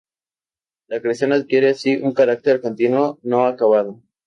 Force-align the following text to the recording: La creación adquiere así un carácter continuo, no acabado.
La 0.87 0.99
creación 0.99 1.31
adquiere 1.31 1.69
así 1.69 1.97
un 1.97 2.13
carácter 2.13 2.59
continuo, 2.59 3.19
no 3.21 3.45
acabado. 3.45 4.01